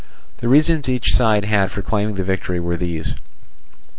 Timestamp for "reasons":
0.47-0.89